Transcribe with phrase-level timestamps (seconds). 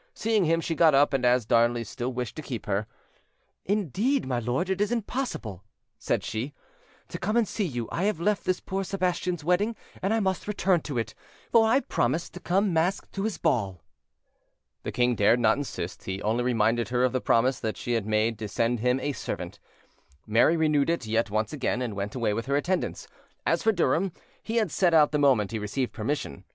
[0.15, 2.87] Seeing him, she got up, and as Darnley still wished to keep her—
[3.65, 5.63] "Indeed, my lord, it is impossible,"
[5.99, 6.55] said she,
[7.09, 7.87] "to come and see you.
[7.91, 11.13] I have left this poor Sebastian's wedding, and I must return to it;
[11.51, 13.83] for I promised to came masked to his ball."
[14.81, 18.07] The king dared not insist; he only reminded her of the promise that she had
[18.07, 19.59] made to send him a servant:
[20.25, 23.07] Mary renewed it yet once again, and went away with her attendants.
[23.45, 26.43] As for Durham, he had set out the moment he received permission.